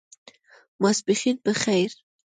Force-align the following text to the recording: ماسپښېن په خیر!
ماسپښېن 0.81 1.37
په 1.45 1.51
خیر! 1.61 1.91